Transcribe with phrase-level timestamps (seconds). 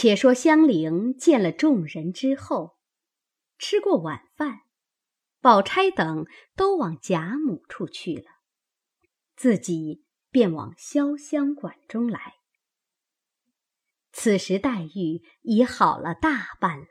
[0.00, 2.76] 且说香菱见了众人之后，
[3.58, 4.60] 吃过晚饭，
[5.40, 6.24] 宝钗等
[6.54, 8.30] 都往贾母处去了，
[9.34, 12.34] 自己便往潇湘馆中来。
[14.12, 16.86] 此时黛玉已好了大半了，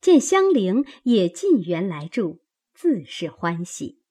[0.00, 2.42] 见香菱也进园来住，
[2.74, 4.02] 自是欢喜。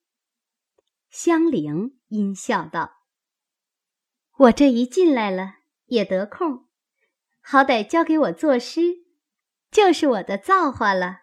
[1.10, 3.02] 香菱阴笑道
[4.48, 5.56] ：“我这一进来了，
[5.88, 6.65] 也得空，
[7.46, 9.06] 好歹教给我作诗，
[9.70, 11.20] 就是我的造化了。”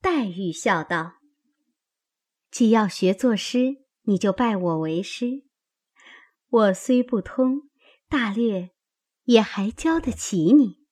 [0.00, 1.18] 黛玉笑道
[2.50, 5.44] ：“既要学作诗，你就拜我为师。
[6.48, 7.68] 我虽不通，
[8.08, 8.70] 大略。”
[9.28, 10.86] 也还教得起你。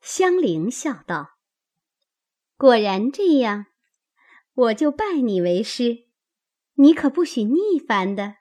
[0.00, 1.40] 香菱笑道
[2.56, 3.66] ：“果然这样，
[4.54, 6.06] 我就拜你为师，
[6.74, 8.36] 你可不许逆反的。”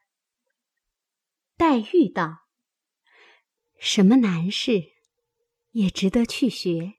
[1.58, 2.45] 黛玉道
[3.78, 4.92] ：“什么难事，
[5.72, 6.94] 也值得去学，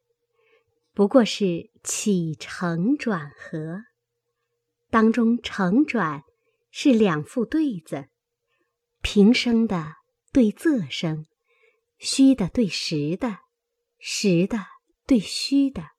[0.92, 3.84] 不过是起承转合，
[4.90, 6.24] 当中承转
[6.70, 8.08] 是两副对子，
[9.02, 9.96] 平声的。”
[10.36, 11.24] 对仄声，
[11.96, 13.38] 虚的对实的，
[13.98, 14.66] 实的
[15.06, 15.92] 对虚的。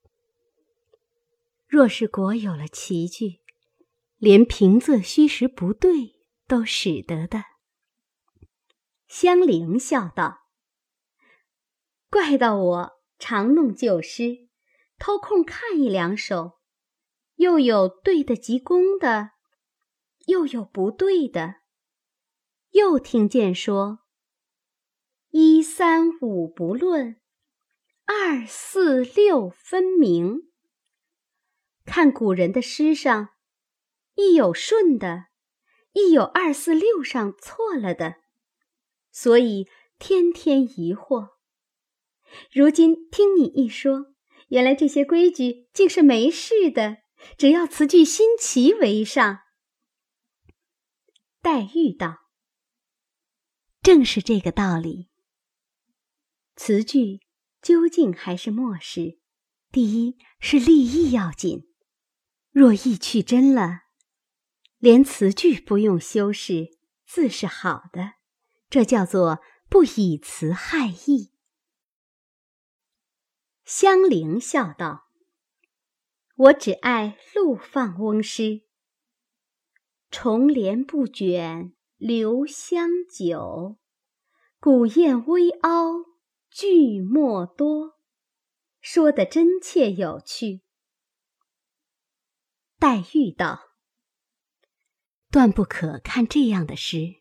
[1.66, 3.40] 若是果有了奇句，
[4.18, 7.46] 连平仄虚实不对都使得的。
[9.08, 10.42] 香菱笑道
[12.10, 14.48] ：“怪到我常弄旧诗，
[14.98, 16.60] 偷空看一两首，
[17.36, 19.32] 又有对得及工的，
[20.28, 21.56] 又有不对的。
[22.72, 24.00] 又听见说。”
[25.30, 27.20] 一三五不论，
[28.06, 30.50] 二四六分明。
[31.86, 33.30] 看古人的诗上，
[34.16, 35.26] 亦有顺的，
[35.92, 38.16] 亦有二四六上错了的，
[39.12, 39.68] 所以
[40.00, 41.37] 天天疑惑。
[42.52, 44.14] 如今听你一说，
[44.50, 46.98] 原来这些规矩竟是没事的，
[47.38, 49.40] 只要词句新奇为上。
[51.42, 52.18] 黛玉道
[53.82, 55.10] ：“正是这个道理。”
[56.56, 57.22] 词句
[57.62, 59.20] 究竟还是末事，
[59.72, 61.64] 第一是立意要紧。
[62.52, 63.82] 若意去真了，
[64.80, 68.14] 连词句不用修饰，自是好的。
[68.70, 69.40] 这叫做
[69.70, 71.32] 不以词害意。
[73.68, 75.10] 香菱笑道
[76.36, 78.62] ：“我只爱陆放翁诗，
[80.10, 83.78] 重帘不卷留香久，
[84.62, 86.08] 古砚微凹。”
[86.50, 88.00] 句墨多，
[88.80, 90.62] 说得真切有趣。
[92.80, 93.60] 黛玉道
[95.30, 97.16] ：“断不可看这样的诗。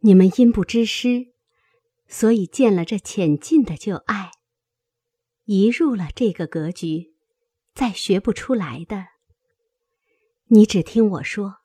[0.00, 1.32] 你们因不知诗，
[2.08, 4.32] 所以见了这浅近的就爱。
[5.52, 7.12] 一入了这个格局，
[7.74, 9.06] 再学不出来的。
[10.46, 11.56] 你只听我说，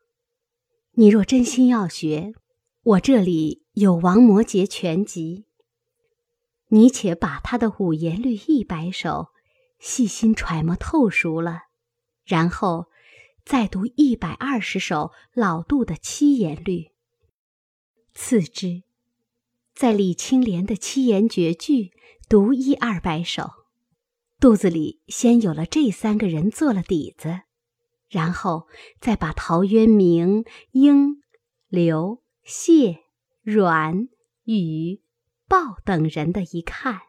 [0.93, 2.33] 你若真心要学，
[2.81, 5.45] 我这里有王摩诘全集。”
[6.69, 9.27] 你且把他的五言律一百首
[9.77, 11.65] 细心揣摩透熟了，
[12.23, 12.87] 然后
[13.45, 16.87] 再读一百二十首老杜的七言律。
[18.15, 18.81] 次之，
[19.75, 21.91] 在李青莲的七言绝句
[22.27, 23.51] 读一二百首，
[24.45, 27.41] 肚子里先有了这三个人做了底子，
[28.07, 28.67] 然后
[29.01, 31.23] 再把陶渊明、英、
[31.67, 32.99] 刘、谢、
[33.41, 34.07] 阮、
[34.43, 35.01] 宇。
[35.47, 37.01] 鲍等人的一看，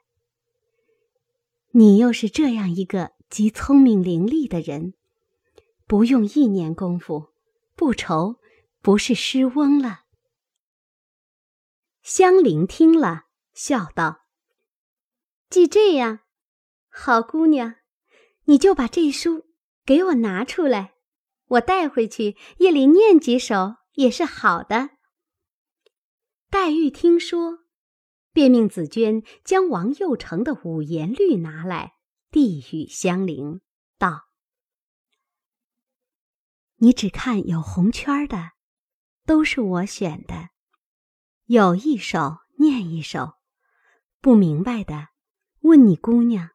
[1.73, 4.95] 你又是这样一个极聪明伶俐的人，
[5.87, 7.35] 不用一年功夫，
[7.75, 8.37] 不愁
[8.81, 10.05] 不是诗翁了。
[12.01, 14.23] 香菱听了，笑道
[15.51, 16.21] ：“既这样，
[16.99, 17.77] 好姑娘，
[18.45, 19.45] 你就把这书
[19.85, 20.95] 给我拿出来，
[21.47, 24.91] 我带回去夜里念几首也是好的。”
[26.49, 27.67] 黛玉听说。
[28.33, 31.95] 便命紫鹃将王佑成的五言律拿来，
[32.31, 33.63] 递与香菱，
[33.97, 34.27] 道
[36.77, 38.51] ：“你只看有红圈的，
[39.25, 40.51] 都是我选的。
[41.47, 43.37] 有一首念一首，
[44.21, 45.09] 不明白的，
[45.61, 46.51] 问你姑娘，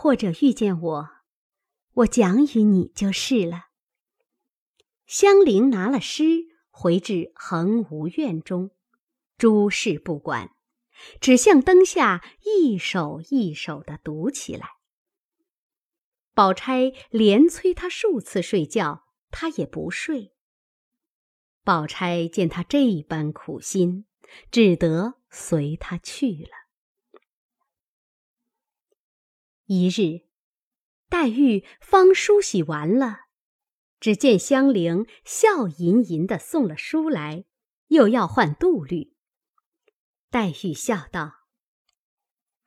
[0.00, 1.08] 或者遇见我，
[1.92, 3.64] 我讲与你就是了。”
[5.06, 8.70] 香菱拿了诗，回至恒芜院中，
[9.36, 10.52] 诸事不管。
[11.20, 14.68] 只向灯下一首一首的读起来。
[16.32, 20.32] 宝钗连催他数次睡觉，他也不睡。
[21.64, 24.06] 宝钗见他这般苦心，
[24.52, 26.67] 只得随他去了。
[29.70, 30.24] 一日，
[31.10, 33.26] 黛玉方梳洗完了，
[34.00, 37.44] 只见香菱笑吟吟的送了书来，
[37.88, 39.14] 又要换杜律。
[40.30, 41.40] 黛玉笑道：“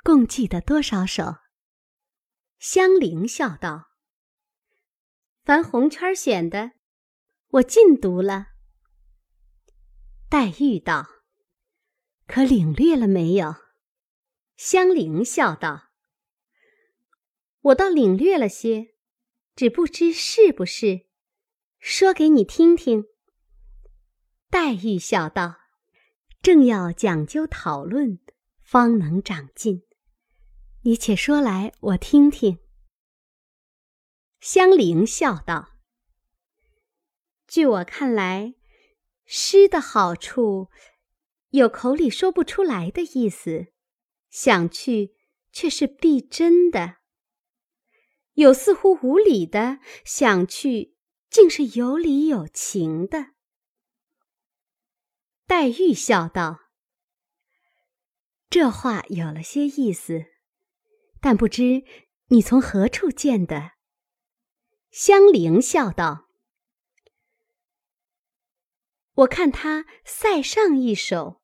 [0.06, 1.38] 共记得多少首？”
[2.62, 3.90] 香菱笑道
[5.44, 6.74] ：“凡红圈选的，
[7.48, 8.50] 我尽读了。”
[10.30, 11.08] 黛玉道
[12.28, 13.56] ：“可领略了没有？”
[14.56, 15.91] 香菱笑道。
[17.62, 18.96] 我倒领略了些，
[19.56, 21.06] 只不知是不是，
[21.80, 23.06] 说给你听听。
[24.50, 25.58] 黛玉笑道
[26.42, 28.20] ：“正要讲究讨论，
[28.64, 29.84] 方能长进。
[30.82, 32.58] 你且说来，我听听。”
[34.42, 35.74] 香菱笑道
[37.48, 38.56] ：“据我看来，
[39.24, 40.70] 诗的好处，
[41.52, 43.68] 有口里说不出来的意思，
[44.32, 45.14] 想去
[45.52, 46.98] 却是必真的。”
[48.42, 50.96] 有似乎无理的想去，
[51.30, 53.28] 竟是有理有情的。
[55.46, 56.62] 黛玉笑道
[58.50, 60.26] ：“这话有了些意思，
[61.20, 61.84] 但不知
[62.30, 63.74] 你从何处见的。”
[64.90, 66.28] 香菱笑道
[69.14, 71.42] ：“我看他塞上一首，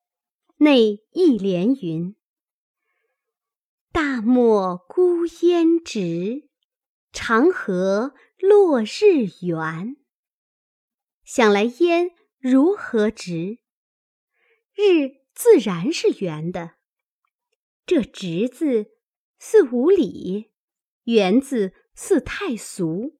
[0.56, 2.16] 内一联云
[3.92, 6.47] ：‘大漠孤烟直。’”
[7.20, 9.96] 长河落日圆。
[11.24, 13.58] 想来烟如何直？
[14.72, 16.76] 日自然是圆的。
[17.84, 18.92] 这直字
[19.40, 20.52] 似无理，
[21.06, 23.18] 圆字似太俗。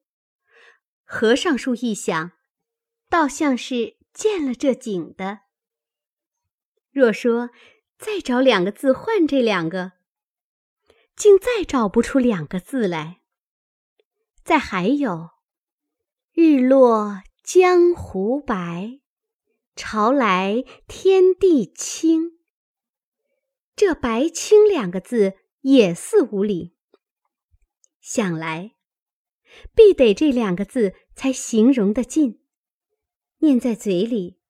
[1.03, 2.31] 和尚书一想，
[3.09, 5.41] 倒像是见了这景的。
[6.93, 7.51] 若说
[7.99, 9.95] 再找两个字换这两个，
[11.17, 13.18] 竟再找不出两个字来。
[14.49, 15.29] 再还有，
[16.33, 18.99] 日落江湖白，
[19.77, 22.39] 潮来天地清。
[23.77, 26.75] 这“白清”两个字也似无理。
[28.01, 28.73] 想来，
[29.75, 32.41] 必得这两个字才形容得尽。
[33.41, 34.41] 念在嘴里，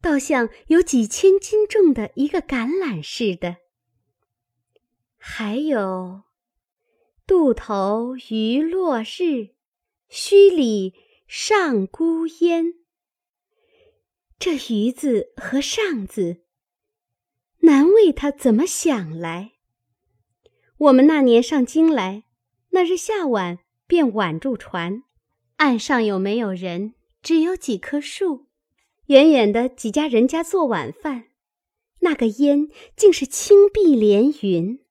[0.00, 3.58] 倒像有几千斤重的一个橄榄似的。
[5.18, 6.22] 还有。
[7.26, 9.54] 渡头余落日，
[10.10, 10.92] 墟里
[11.26, 12.74] 上孤烟。
[14.38, 16.42] 这“余”字和“上”字，
[17.60, 19.52] 难为他怎么想来。
[20.76, 22.24] 我们那年上京来，
[22.70, 25.04] 那日下晚便挽住船，
[25.56, 26.92] 岸上有没有人？
[27.22, 28.48] 只有几棵树，
[29.06, 31.28] 远远的几家人家做晚饭，
[32.00, 34.84] 那个烟竟是青碧连云。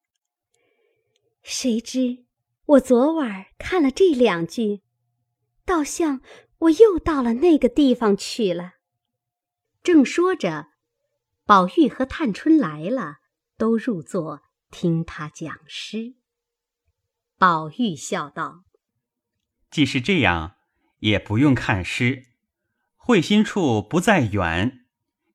[1.43, 2.22] 谁知？
[2.65, 4.81] 我昨晚看了这两句，
[5.65, 6.21] 倒像
[6.59, 8.75] 我又到了那个地方去了。
[9.83, 10.69] 正说着，
[11.45, 13.17] 宝玉和探春来了，
[13.57, 16.15] 都入座听他讲诗。
[17.37, 18.63] 宝玉笑道
[19.69, 20.55] ：“既是这样，
[20.99, 22.27] 也不用看诗，
[22.95, 24.85] 会心处不在远。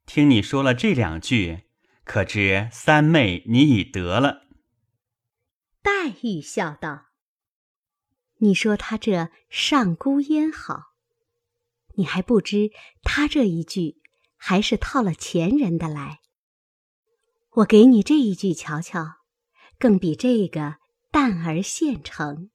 [0.07, 1.65] 听你说了这两句，
[2.05, 4.47] 可知三妹你已得了。”
[5.85, 7.08] 黛玉笑道。
[8.39, 10.93] 你说他这上孤烟好，
[11.95, 12.71] 你还不知
[13.03, 14.01] 他这一句
[14.37, 16.21] 还是套了前人的来。
[17.57, 19.17] 我给你这一句瞧瞧，
[19.79, 20.77] 更比这个
[21.11, 22.51] 淡而现成。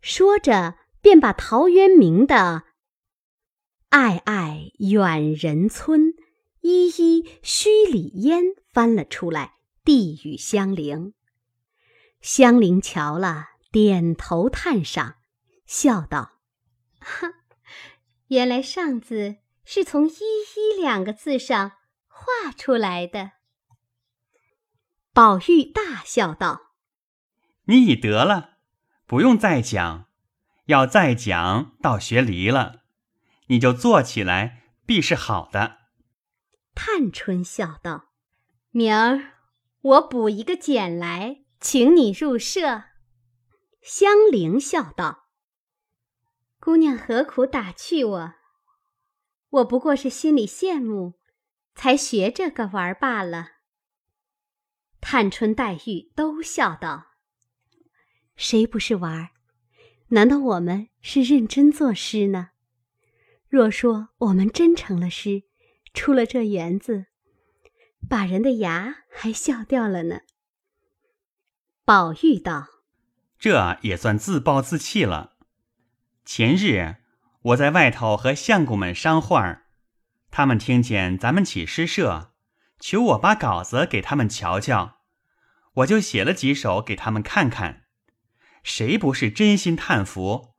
[0.00, 2.62] 说着，便把陶渊明的
[3.90, 6.14] “暧暧远人村，
[6.60, 11.12] 依依墟里烟”翻了出来，递与香菱。
[12.22, 13.55] 香菱瞧了。
[13.76, 15.16] 点头叹赏，
[15.66, 16.38] 笑道
[16.98, 17.34] ：“哈，
[18.28, 21.72] 原来‘上’字是从‘依依’两个字上
[22.08, 23.32] 画出来的。”
[25.12, 26.72] 宝玉大笑道
[27.68, 28.56] ：“你已得了，
[29.04, 30.06] 不用再讲。
[30.68, 32.84] 要再讲，倒学离了。
[33.48, 35.80] 你就坐起来，必是好的。”
[36.74, 38.06] 探春笑道
[38.72, 39.34] ：“明儿
[39.82, 42.84] 我补一个简来，请你入舍。”
[43.88, 45.28] 香菱笑道
[46.58, 48.34] ：“姑娘何苦打趣我？
[49.48, 51.20] 我不过是心里羡慕，
[51.76, 53.52] 才学这个玩罢了。”
[55.00, 57.12] 探春、黛玉都笑道
[58.34, 59.30] ：“谁不是玩？
[60.08, 62.50] 难道我们是认真作诗呢？
[63.48, 65.44] 若说我们真成了诗，
[65.94, 67.06] 出了这园子，
[68.08, 70.22] 把人的牙还笑掉了呢。
[71.84, 72.66] 宝玉道
[73.38, 75.36] ：“这也算自暴自弃了。
[76.24, 76.96] 前日
[77.42, 79.62] 我在外头和相公们商话
[80.30, 82.32] 他们听见咱们起诗社，
[82.80, 84.98] 求我把稿子给他们瞧瞧，
[85.74, 87.84] 我就写了几首给他们看看。
[88.62, 90.56] 谁不是真心叹服？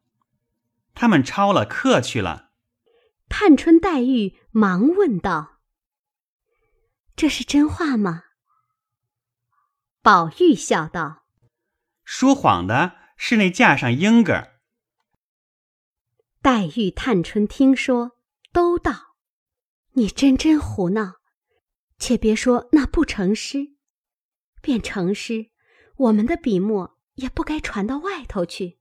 [0.96, 2.52] 他们抄了课去了。”
[3.30, 5.60] 探春、黛玉忙问道
[7.18, 8.24] ：“这是真话吗？”
[10.02, 11.26] 宝玉笑道
[12.08, 14.48] ：“说谎的是那架上英哥。”
[16.42, 18.14] 黛玉、探春听说，
[18.54, 19.16] 都道
[19.94, 21.16] ：“你真真胡闹！
[21.98, 23.74] 且别说那不成诗，
[24.62, 25.48] 便成诗，
[25.98, 28.78] 我们的笔墨也不该传到外头去。”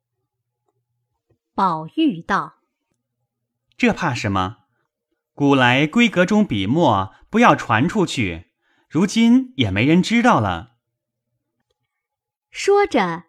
[1.52, 2.60] 宝玉道
[3.76, 4.58] ：“这怕什么？
[5.34, 8.52] 古来闺阁中笔墨不要传出去，
[8.88, 10.74] 如今也没人知道了。”
[12.58, 13.24] 说着，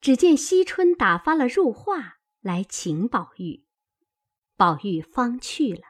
[0.00, 3.66] 只见惜春打发了入画来请宝玉，
[4.56, 5.82] 宝玉方去了。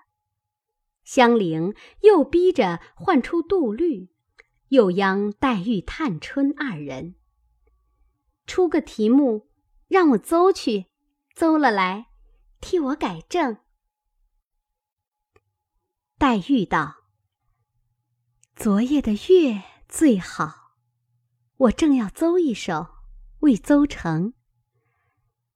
[1.05, 4.11] 香菱又逼着唤出杜律，
[4.71, 7.15] 又央黛玉、探春二人
[8.49, 9.49] 出个题目，
[9.87, 10.87] 让我邹去，
[11.37, 12.09] 邹了来，
[12.61, 13.59] 替我改正。
[16.19, 17.05] 黛玉道
[18.57, 20.62] ：“昨夜的月最好。”
[21.63, 22.89] 我正要奏一首，
[23.41, 24.33] 未奏成，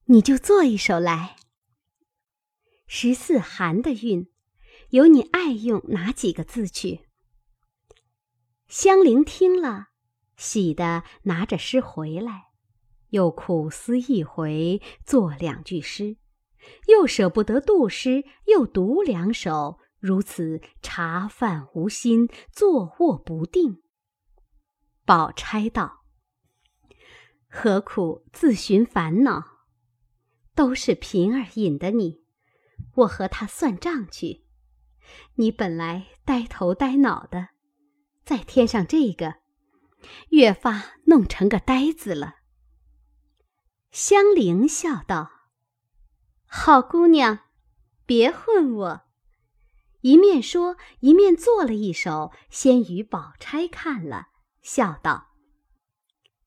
[0.05, 1.35] 你就做一首来。
[2.87, 4.29] 十四寒的韵，
[4.91, 7.09] 由你爱用哪几个字去？
[8.69, 9.89] 香菱听了，
[10.37, 12.51] 喜的拿着诗回来，
[13.09, 16.19] 又苦思一回，作两句诗，
[16.87, 23.83] 又舍不得杜诗，又读两首，如此茶饭无心，坐卧不定。
[25.07, 26.03] 宝钗道
[27.49, 29.45] ：“何苦自寻烦恼？
[30.53, 32.25] 都是平儿引的你，
[32.97, 34.45] 我和他算账去。
[35.37, 37.51] 你本来呆头呆脑的，
[38.25, 39.37] 再添上这个，
[40.31, 42.39] 越发弄成个呆子了。”
[43.93, 45.31] 香菱笑道
[46.47, 47.45] ：“好姑娘，
[48.05, 49.03] 别混我。”
[50.03, 54.31] 一面说，一面做了一首，先与宝钗看了。
[54.67, 55.29] 笑道：“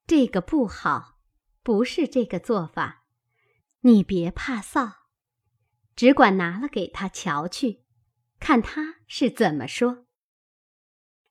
[0.06, 1.22] 这个不好，
[1.64, 3.06] 不是这个做法。
[3.80, 4.96] 你别怕臊，
[5.96, 7.86] 只管拿了给他瞧去，
[8.38, 10.06] 看他是怎么说。”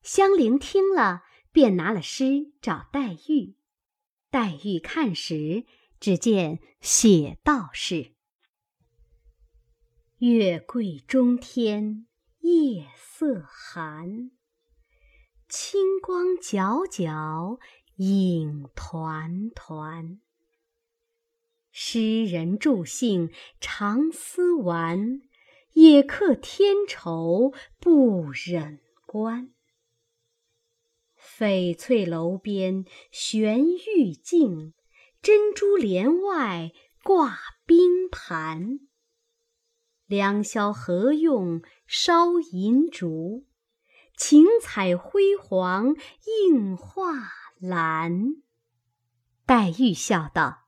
[0.01, 3.59] 香菱听了，便拿了诗找黛玉。
[4.31, 5.67] 黛玉看时，
[6.01, 8.15] 只见写道是
[10.21, 12.07] ：“月桂中天
[12.39, 14.31] 夜色寒。”
[15.49, 17.59] 清光皎皎
[17.97, 20.21] 影团团，
[21.71, 25.23] 诗人助兴常思玩，
[25.73, 29.55] 也客添愁不忍观。
[31.19, 33.65] 翡翠楼边悬
[33.97, 34.75] 玉镜，
[35.23, 38.81] 珍珠帘外挂冰盘。
[40.05, 43.48] 良宵何用烧银烛？
[44.19, 45.95] 晴彩辉煌
[46.45, 48.43] 映画栏。
[49.47, 50.67] 黛玉笑道：“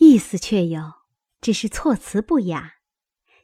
[0.00, 0.94] 意思却有，
[1.42, 2.76] 只是措辞不雅，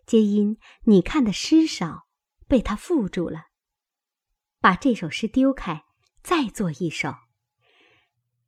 [0.07, 2.09] 皆因你看的诗少，
[2.49, 3.49] 被他缚住了。
[4.59, 5.85] 把这首诗丢开，
[6.23, 7.14] 再做一首，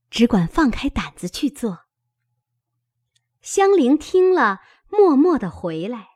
[0.09, 1.81] 只管放开胆子去做。”
[3.42, 6.12] 香菱听了，默默的回来。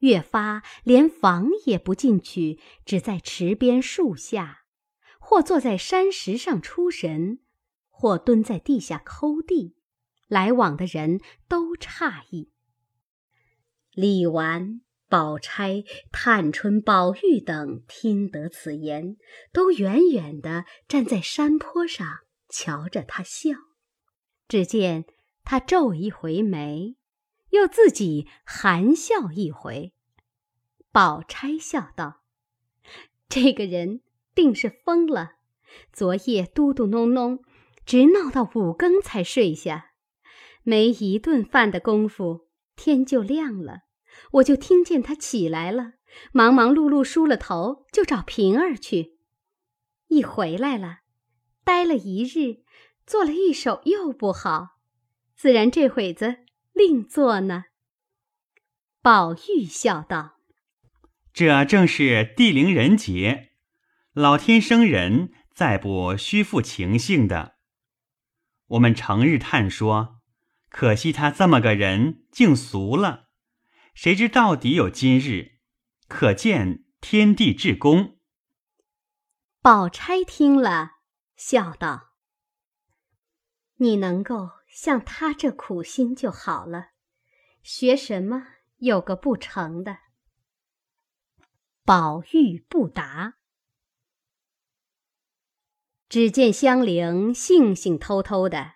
[0.00, 4.64] 越发连房也不进去，只在池边树下，
[5.18, 7.38] 或坐在山石上出神，
[7.88, 9.76] 或蹲在地下抠地。
[10.28, 12.52] 来往的人都诧异。
[13.92, 19.16] 李纨、宝钗、探春、宝玉等听得此言，
[19.52, 22.06] 都远远的站在山坡上
[22.48, 23.50] 瞧着他笑。
[24.46, 25.04] 只见
[25.42, 26.94] 他皱一回眉。
[27.50, 29.92] 又自己含笑一回，
[30.92, 32.22] 宝钗笑道
[33.28, 34.00] ：“这个人
[34.34, 35.34] 定是疯了，
[35.92, 37.40] 昨夜嘟嘟哝哝，
[37.84, 39.92] 直闹到五更才睡下。
[40.62, 43.82] 没一顿饭的功夫，天就亮了。
[44.32, 45.94] 我就听见他起来了，
[46.32, 49.18] 忙忙碌碌梳了头，就找平儿去。
[50.08, 50.98] 一回来了，
[51.64, 52.62] 待了一日，
[53.06, 54.78] 做了一手又不好，
[55.34, 56.38] 自然这会子。”
[56.72, 57.64] 另做呢。
[59.02, 60.38] 宝玉笑道
[61.32, 63.52] ：“这正是地灵人杰，
[64.12, 67.56] 老天生人，再不虚负情性的。
[68.66, 70.20] 我们成日叹说，
[70.68, 73.30] 可惜他这么个人，竟俗了。
[73.94, 75.60] 谁知到底有今日，
[76.06, 78.18] 可见天地至公。
[79.60, 80.92] 宝钗听了，
[81.36, 82.14] 笑道
[83.76, 86.90] ：“你能够像他这苦心就好了，
[87.62, 88.46] 学什么
[88.78, 89.98] 有个不成的？”
[91.84, 93.34] 宝玉不答。
[96.08, 98.74] 只见香菱悻悻偷偷的，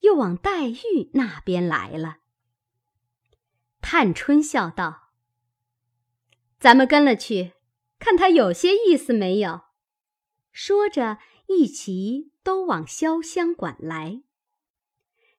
[0.00, 2.18] 又往黛玉那边来了。
[3.80, 5.12] 探春笑道
[6.58, 7.52] ：“咱们跟了去，
[7.98, 9.62] 看他有些意思没有。”
[10.50, 11.18] 说着，
[11.48, 14.22] 一齐都往潇湘馆来。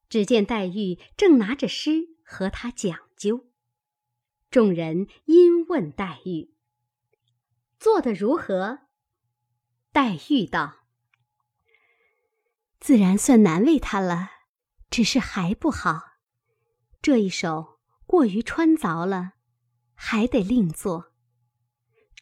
[0.09, 3.47] 只见黛玉正拿着诗和他讲究，
[4.49, 6.53] 众人因问黛玉
[7.77, 8.79] ：“做得如何？”
[9.91, 10.85] 黛玉道。
[12.79, 14.29] 自然算难为他了，
[14.89, 16.01] 只是还不好。
[17.01, 19.33] 这一首过于穿凿了，
[19.93, 21.13] 还得另做。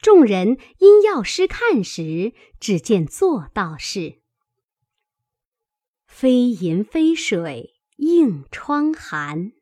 [0.02, 4.22] 众人因药师看时，只见做道是
[6.08, 9.54] ：“非银非水映窗寒，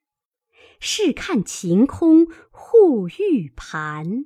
[0.80, 4.26] 试看晴空护玉盘。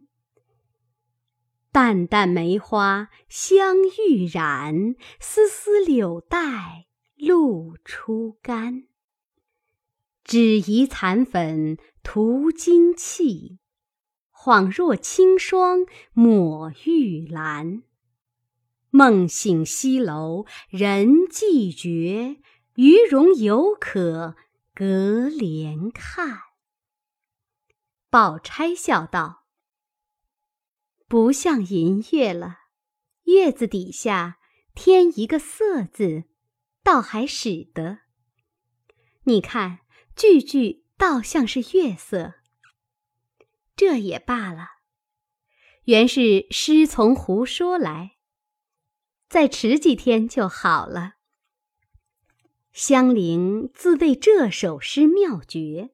[1.71, 3.75] 淡淡梅花香
[4.07, 8.87] 欲染，丝丝柳带露初干。
[10.23, 13.59] 只疑残粉涂金器，
[14.33, 17.83] 恍若清霜抹玉兰。
[18.89, 22.37] 梦醒西楼人寂绝，
[22.77, 24.35] 余容犹可
[24.75, 26.41] 隔帘看。
[28.11, 29.47] 宝钗笑道。
[31.07, 32.59] 不像银月了，
[33.23, 34.37] 月字底下
[34.75, 36.25] 添一个色字，
[36.83, 38.01] 倒还使得。
[39.23, 39.79] 你看
[40.15, 42.35] 句句倒像是月色，
[43.75, 44.67] 这也罢了。
[45.85, 48.17] 原是诗从胡说来，
[49.27, 51.16] 再迟几天就好了。
[52.77, 55.89] 香菱自谓这首诗妙绝，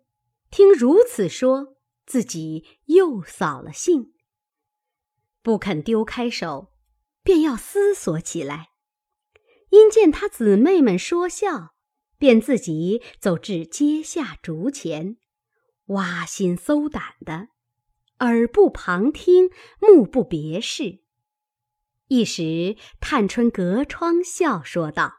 [0.52, 4.12] 听如此说，自己又扫了兴。
[5.42, 6.74] 不肯丢开手，
[7.24, 8.72] 便要思索起来。
[9.70, 11.74] 因见他姊妹们说笑，
[12.18, 15.16] 便自己走至阶下竹前，
[15.86, 17.48] 挖心搜胆的，
[18.20, 21.00] 耳不旁听，目不别视。
[22.10, 25.14] 一时，探春隔窗笑说道：“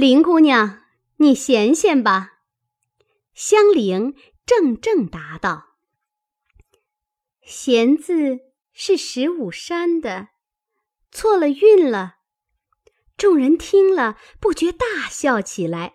[0.00, 0.84] 林姑娘，
[1.16, 2.38] 你闲闲吧。”
[3.34, 4.14] 香菱
[4.46, 5.76] 正正答道。
[7.42, 8.38] 闲字
[8.72, 10.28] 是十五山的，
[11.10, 12.18] 错了韵了。
[13.16, 15.94] 众人听了，不觉大笑起来。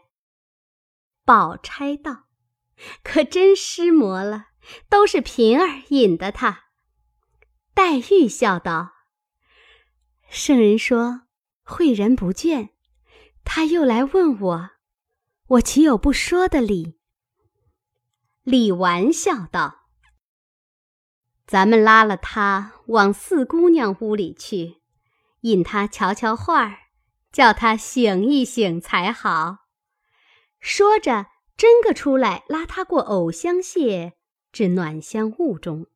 [1.24, 2.26] 宝钗道
[3.06, 4.48] ：“可真失魔了，
[4.90, 6.66] 都是平儿引的他。”
[7.74, 8.92] 黛玉笑道
[10.30, 11.22] ：“圣人说
[11.66, 12.73] 诲人不倦，
[13.44, 14.70] 他又来问我，
[15.48, 17.00] 我岂有不说的理？”
[18.44, 19.88] 李纨笑道。
[21.46, 24.82] 咱们拉了他往四姑娘屋里去，
[25.42, 26.78] 引他瞧瞧画儿，
[27.32, 29.68] 叫他醒一醒才好。
[30.60, 31.28] 说着，
[31.58, 34.14] 真个出来拉他过藕香榭，
[34.52, 35.88] 至暖香坞中。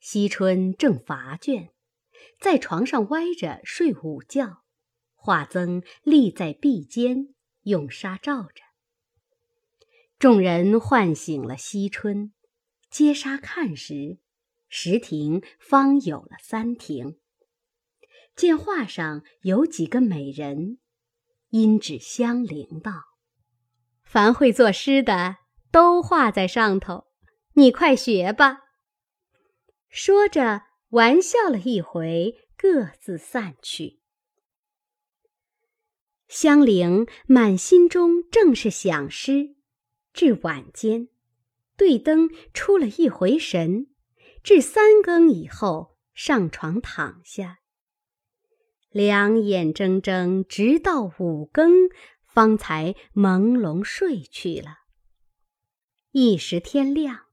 [0.00, 1.70] 惜春正乏倦，
[2.40, 4.62] 在床上歪着睡午觉，
[5.26, 8.62] 华增立在壁间，用纱罩着。
[10.20, 12.32] 众人唤醒了惜春，
[12.90, 14.18] 揭纱看时。
[14.68, 17.18] 十亭方有了三亭，
[18.36, 20.78] 见画上有几个美人，
[21.48, 22.92] 因指香菱道
[24.04, 25.38] ：“凡会作诗的，
[25.72, 27.08] 都画在上头，
[27.54, 28.58] 你快学吧。”
[29.90, 34.00] 说着玩笑了一回，各自散去。
[36.28, 39.54] 香菱满心中正是想诗，
[40.12, 41.08] 至晚间，
[41.76, 43.88] 对灯出了一回神。
[44.42, 47.58] 至三更以后，上床躺下，
[48.90, 51.90] 两眼睁睁，直到五更，
[52.24, 54.78] 方才朦胧睡去了。
[56.12, 57.26] 一时天亮，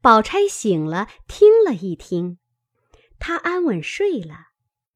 [0.00, 2.38] 宝钗醒了，听了一听，
[3.18, 4.50] 她安稳睡了，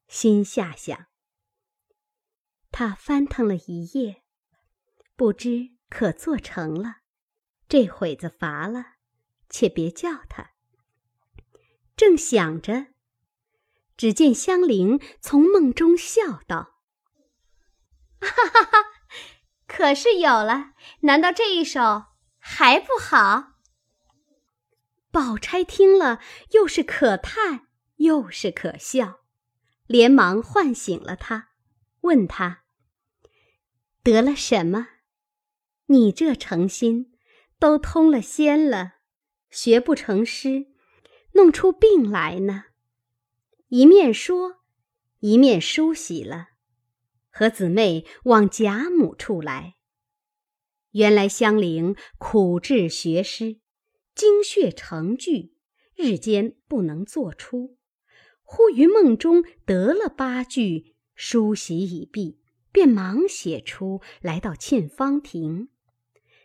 [0.06, 1.07] 心下想：
[2.70, 4.22] 他翻腾了一夜，
[5.16, 6.96] 不知可做成了，
[7.68, 8.94] 这会子乏了，
[9.48, 10.50] 且别叫他。
[11.96, 12.88] 正想着，
[13.96, 16.80] 只见香菱从梦中笑道
[18.20, 18.78] ：“哈哈哈，
[19.66, 22.04] 可是有了，难道这一首
[22.38, 23.54] 还不好？”
[25.10, 26.20] 宝钗听了，
[26.52, 29.20] 又是可叹，又是可笑，
[29.86, 31.47] 连忙唤醒了他，
[32.08, 32.64] 问他
[34.02, 34.88] ：“得了什么？
[35.86, 37.12] 你这诚心，
[37.58, 38.94] 都通了仙了，
[39.50, 40.68] 学不成诗，
[41.32, 42.64] 弄出病来呢？”
[43.68, 44.60] 一面说，
[45.18, 46.48] 一面梳洗了，
[47.28, 49.74] 和姊妹往贾母处来。
[50.92, 53.60] 原来香菱苦志学诗，
[54.14, 55.52] 精血成句，
[55.94, 57.76] 日间不能作出。
[58.42, 62.38] 忽于梦中得了八句，梳洗已毕，
[62.70, 65.68] 便忙写出来到沁芳亭。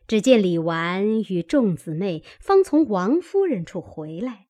[0.08, 4.48] 只见李纨与众姊妹方从王夫人处回来。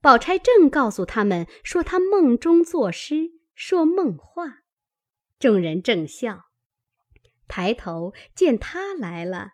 [0.00, 4.64] 宝钗正告诉他们说，她梦中作诗，说梦话。
[5.38, 6.46] 众人正笑，
[7.46, 9.52] 抬头见他来了，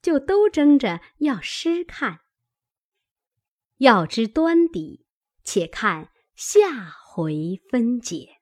[0.00, 2.20] 就都争着要诗看。
[3.76, 5.04] 要知端底，
[5.44, 8.37] 且看下回分解。